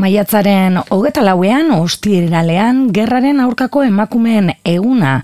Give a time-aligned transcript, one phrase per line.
[0.00, 5.18] Maiatzaren hogeta lauean, ostiralean, gerraren aurkako emakumeen eguna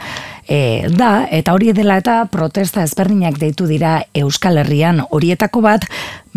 [0.48, 5.84] e, da, eta hori dela eta protesta ezberdinak deitu dira Euskal Herrian horietako bat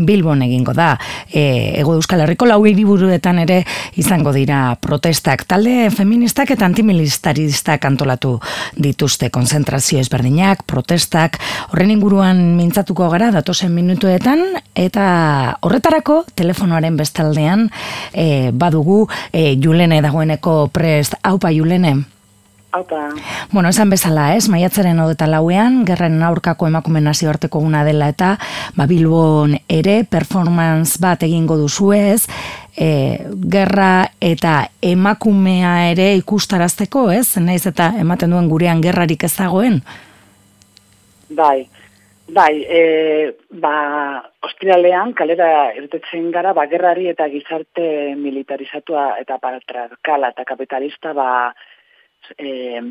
[0.02, 0.96] Bilbon egingo da.
[1.30, 3.62] E, ego Euskal Herriko lau hiriburuetan ere
[4.00, 5.46] izango dira protestak.
[5.48, 8.38] Talde feministak eta antimilitaristak antolatu
[8.76, 11.38] dituzte konzentrazio ezberdinak, protestak,
[11.72, 14.42] horren inguruan mintzatuko gara datosen minutuetan,
[14.76, 17.70] eta horretarako telefonoaren bestaldean
[18.14, 21.20] e, badugu e, Julene dagoeneko prest.
[21.24, 22.21] Haupa Julene?
[22.72, 23.10] Aupa.
[23.52, 28.38] Bueno, esan bezala, ez, maiatzaren odeta lauean, gerren aurkako emakumen harteko una dela eta,
[28.78, 32.28] ba, Bilbon ere, performance bat egingo duzu ez,
[32.78, 33.20] e,
[33.52, 39.82] gerra eta emakumea ere ikustarazteko, ez, naiz eta ematen duen gurean gerrarik ez dagoen?
[41.36, 41.68] Bai,
[42.32, 43.76] bai, e, ba,
[44.48, 51.52] ostiralean, kalera irtetzen gara, ba, gerrari eta gizarte militarizatua eta patriarkala eta kapitalista, ba,
[52.38, 52.82] eh,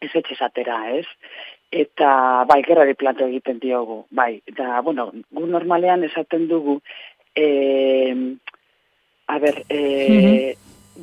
[0.00, 1.06] ez etxezatera, ez?
[1.72, 4.40] Eta, bai, gerrari plato egiten diogu, bai.
[4.46, 6.80] Eta, bueno, gu normalean esaten dugu,
[7.34, 8.14] eh,
[9.26, 10.54] a ber, eh,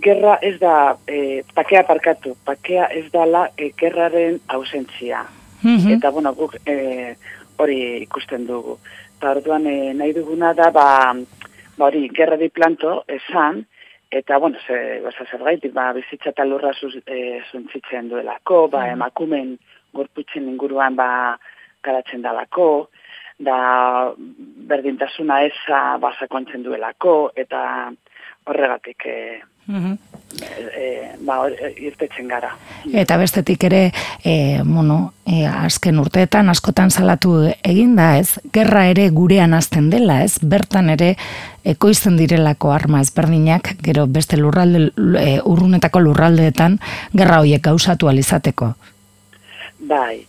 [0.02, 5.26] gerra ez da, eh, pakea parkatu, pakea ez dala eh, gerraren ausentzia.
[5.64, 7.16] Eta, bueno, guk eh,
[7.58, 8.78] hori ikusten dugu.
[9.18, 10.88] Eta, orduan, eh, nahi duguna da, ba,
[11.78, 13.66] ba hori, gerrari planto, esan,
[14.20, 16.72] eta bueno, ze basa zergaitik, ba bizitza ta lurra
[17.06, 18.94] e, zuntzitzen duelako, ba mm.
[18.98, 19.58] emakumen
[19.94, 21.38] gorputzen inguruan ba
[21.84, 22.90] garatzen dalako,
[23.40, 24.14] da
[24.70, 26.14] berdintasuna eza ba
[26.64, 27.92] duelako eta
[28.46, 29.98] horregatik eh mm
[30.42, 31.38] e, ba,
[31.78, 32.54] irtetzen gara.
[32.94, 33.84] Eta bestetik ere,
[34.26, 38.40] e, bueno, e, azken urteetan askotan salatu eginda, ez?
[38.54, 40.40] Gerra ere gurean azten dela, ez?
[40.42, 41.14] Bertan ere
[41.64, 46.80] ekoizten direlako arma ezberdinak, gero beste lurralde, e, urrunetako lurraldeetan,
[47.14, 48.74] gerra horiek gauzatu alizateko.
[49.88, 50.24] Bai,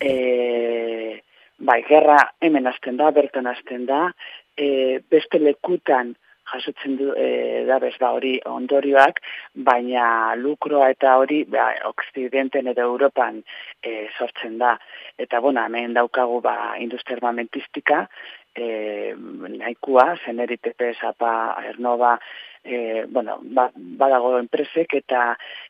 [0.00, 1.20] e,
[1.58, 4.08] bai, gerra hemen azten da, bertan azten da,
[4.56, 6.16] e, beste lekutan,
[6.52, 9.20] jasotzen du e, da bez ba hori ondorioak,
[9.54, 13.42] baina lukroa eta hori ba, Oksidenten edo Europan
[13.82, 14.76] e, sortzen da.
[15.18, 18.06] Eta bona, hemen daukagu ba, industria armamentistika,
[18.54, 21.32] e, nahikua, zenerit apa
[21.72, 22.18] ernova,
[22.64, 25.22] e, bueno, ba, badago enpresek eta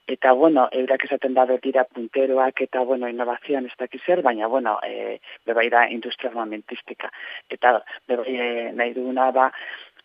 [0.06, 4.78] eta bueno, eurak esaten da betira punteroak eta bueno, innovazioan ez dakiz zer, baina bueno,
[4.84, 7.10] e, bebai da industria armamentistika.
[7.50, 7.78] Eta
[8.08, 9.50] bebai e, nahi duguna ba,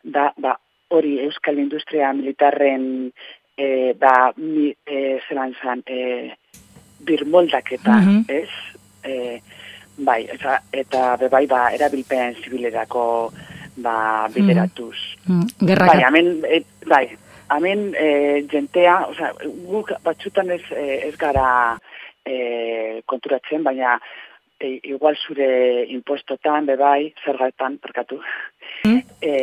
[0.03, 0.57] da, ba,
[0.89, 3.11] hori euskal industria militarren
[3.57, 6.33] e, ba, mi, e, zelan zan, e,
[7.07, 8.49] birmoldak eta, mm ez?
[9.07, 9.39] E,
[9.97, 13.05] bai, eta, eta bebai ba, erabilpen zibilerako
[13.83, 14.97] ba, bideratuz.
[15.25, 15.85] Mm -hmm.
[15.85, 17.05] Bai, amen, e, bai,
[17.47, 19.33] amen e, jentea, oza,
[19.65, 20.63] guk batxutan ez,
[21.09, 21.77] ez gara
[22.25, 23.99] e, konturatzen, baina
[24.59, 28.19] e, igual zure impuestotan, bebai, zergaetan, perkatu,
[28.83, 29.01] mm.
[29.21, 29.33] e,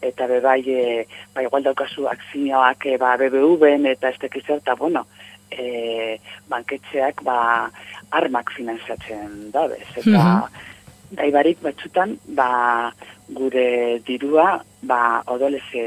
[0.00, 5.06] eta bebai, e, ba, igual daukazu akzioak, e, ba, BBV-en, eta ez tekizer, eta, bueno,
[5.50, 6.18] e,
[6.50, 7.38] banketxeak, ba,
[8.10, 10.68] armak finanziatzen da, bez, eta, mm
[11.10, 12.92] daibarik batzutan, ba,
[13.30, 15.82] gure dirua, ba, odoleze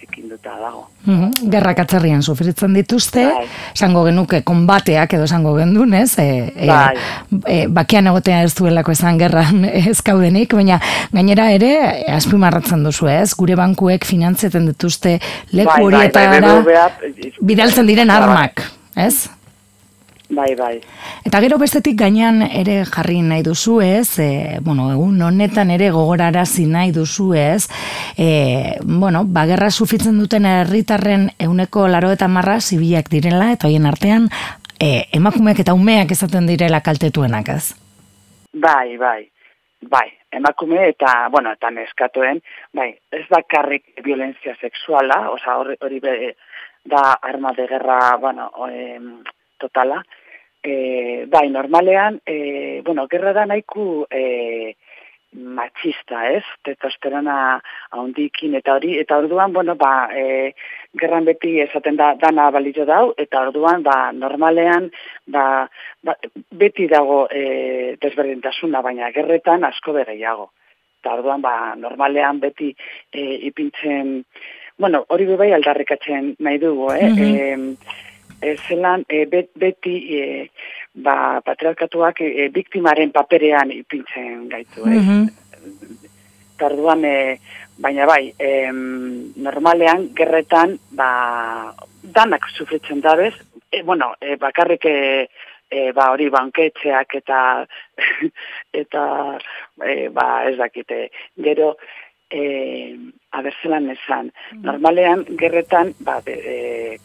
[0.00, 0.86] zikinduta dago.
[1.04, 1.50] Mm -hmm.
[1.50, 3.46] Gerrak atzerrian sufritzen dituzte, bai.
[3.74, 6.18] esango genuke konbateak edo esango gendun, ez?
[6.18, 6.96] E, e, bai.
[7.46, 10.80] e, bakian egotea ez duelako esan gerran ez kaudenik, baina
[11.12, 13.34] gainera ere, azpimarratzen duzu, ez?
[13.34, 15.18] Gure bankuek finantzeten dituzte
[15.52, 18.16] leku bai, horietara bai, bai, bidaltzen diren bai.
[18.16, 19.28] armak, ez?
[20.30, 20.76] Bai, bai.
[21.26, 26.68] Eta gero bestetik gainean ere jarri nahi duzu ez, e, bueno, egun honetan ere gogorarazi
[26.70, 27.66] nahi duzu ez,
[28.14, 34.30] e, bueno, bagerra sufitzen duten herritarren euneko laro eta marra zibilak direla, eta hoien artean
[34.78, 37.74] e, emakumeak eta umeak ezaten direla kaltetuenak ez?
[38.54, 39.26] Bai, bai,
[39.82, 42.38] bai, emakume eta, bueno, eta neskatuen,
[42.72, 46.00] bai, ez bakarrik violentzia sexuala, oza, hori, hori
[46.86, 48.50] da arma de guerra, bueno,
[49.58, 50.00] totala,
[50.62, 54.76] E, bai, normalean, e, bueno, gerra da nahiko e,
[55.32, 56.44] machista, ez?
[56.66, 57.60] Testosterona
[57.96, 60.52] haundikin eta hori, eta orduan, bueno, ba, e,
[61.00, 64.90] gerran beti esaten da dana balito dau, eta orduan, ba, normalean,
[65.26, 65.44] ba,
[66.02, 66.16] ba,
[66.50, 70.50] beti dago e, desberdintasuna, baina gerretan asko bereiago.
[71.00, 72.74] Eta orduan, ba, normalean beti
[73.12, 74.18] e, ipintzen,
[74.80, 77.08] bueno, hori bai aldarrikatzen nahi dugu, eh?
[77.08, 77.98] Mm e,
[78.68, 80.50] zelan e, beti e,
[80.94, 84.84] ba, patriarkatuak e, biktimaren paperean ipintzen gaitu.
[84.86, 85.28] Mm -hmm.
[86.58, 87.38] Tarduan, e,
[87.78, 93.34] baina bai, em, normalean gerretan ba, danak sufritzen dabez,
[93.70, 95.28] e, bueno, e, bakarrik e,
[95.70, 97.40] e, ba, hori banketxeak eta
[98.82, 99.04] eta
[99.86, 101.76] e, ba, ez dakite, gero
[102.30, 102.96] e,
[103.30, 104.62] abertzelan esan, mm.
[104.66, 106.98] normalean gerretan ba, de, e,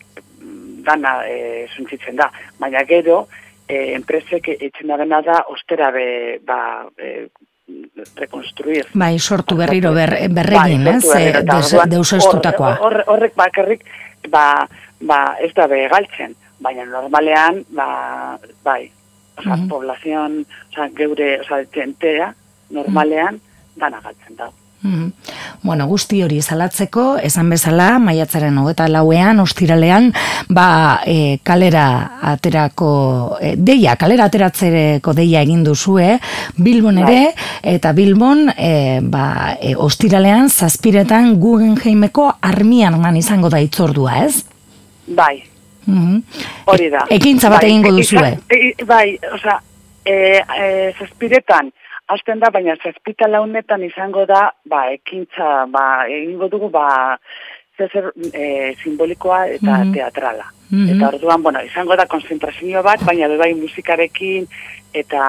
[0.85, 2.29] dana e, zuntzitzen da,
[2.59, 3.25] baina gero
[3.67, 7.27] e, enpresek etxen da da ostera be, ba, e,
[8.15, 8.91] rekonstruir.
[8.93, 11.71] Bai, sortu berriro ber, berregin, bai, ez?
[11.89, 12.75] Deus estutakoa.
[13.07, 13.85] Horrek bakarrik,
[14.29, 14.67] ba,
[15.01, 18.91] ba, ez da be galtzen, baina normalean, ba, bai,
[19.37, 19.69] oza, mm -hmm.
[19.69, 22.33] poblazion, oza, geure, oza, tentea,
[22.69, 23.41] normalean,
[23.75, 24.51] dana galtzen da.
[24.85, 25.11] Mm
[25.65, 30.11] Bueno, guzti hori zalatzeko, esan bezala, maiatzaren hogeta lauean, ostiralean,
[30.53, 30.65] ba,
[31.09, 31.85] e, kalera
[32.33, 32.89] aterako,
[33.41, 36.19] e, deia, kalera ateratzereko deia egin duzue,
[36.61, 37.71] Bilbon ere, bai.
[37.73, 44.43] eta Bilbon, e, ba, e, ostiralean, zazpiretan Guggenheimeko armian izango da itzordua, ez?
[45.07, 45.41] Bai.
[45.87, 46.21] Mm
[46.65, 47.07] Hori da.
[47.09, 47.71] E, ekintza bat bai.
[47.71, 48.37] egingo duzue.
[48.53, 49.57] E, bai, oza,
[50.05, 50.13] e,
[50.45, 51.73] e, zazpiretan,
[52.07, 56.87] hasten da, baina zazpita launetan izango da, ba, ekintza, ba, egingo dugu, ba,
[57.77, 59.95] zezer e, simbolikoa eta mhm.
[59.95, 60.51] teatrala.
[60.69, 60.95] Mhm.
[60.95, 64.47] Eta orduan, bueno, izango da konzentrazio bat, baina bai musikarekin,
[64.93, 65.25] eta,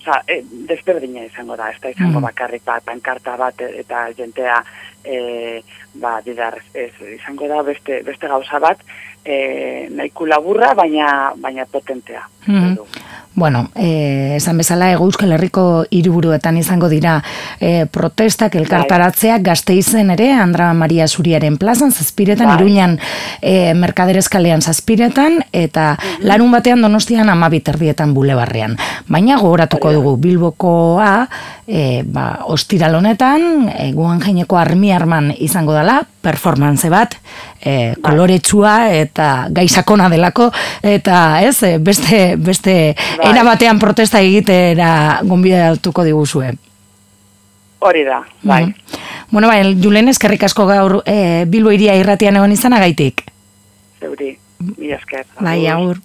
[0.00, 4.60] oza, e, desberdina izango da, ez da izango mm bakarrik bat, pankarta bat, eta jentea,
[5.04, 5.62] e,
[6.00, 8.82] ba, didar, ez, izango da beste, beste gauza bat,
[9.24, 12.28] e, nahiko laburra, baina, baina potentea.
[12.46, 12.76] Mm
[13.32, 17.20] Bueno, eh, esan bezala ego euskal herriko hiriburuetan izango dira
[17.60, 19.44] eh, protestak elkartaratzea bai.
[19.46, 22.56] gazteizen ere, Andra Maria Zuriaren plazan, zazpiretan, bai.
[22.58, 22.98] iruñan
[23.40, 28.76] eh, merkaderezkalean zazpiretan, eta mm larun batean donostian amabit erdietan bulebarrean.
[29.08, 31.28] Baina gogoratuko dugu Bilbokoa,
[31.66, 37.14] eh, ba, ostiralonetan, eh, guan jaineko armi arman izango dela, performance bat,
[37.64, 38.02] bai.
[38.02, 40.50] koloretsua eta gaizakona delako,
[40.82, 43.30] eta ez, eh, beste, beste bai.
[43.32, 46.54] era batean protesta egitera gonbidatuko diguzue.
[47.80, 48.66] Hori da, bai.
[48.66, 53.22] Mm Bueno, bai, Julen eskerrik asko gaur e, Bilbo iria irratian egon izanagaitik.
[54.00, 55.26] Zeuri, mi esker.
[55.38, 56.00] Bai, aur.